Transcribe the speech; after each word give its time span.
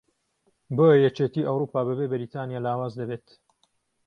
بۆیە 0.75 0.95
یەکێتی 1.05 1.47
ئەوروپا 1.47 1.81
بەبێ 1.87 2.05
بەریتانیا 2.11 2.59
لاواز 2.65 2.93
دەبێت 2.99 3.25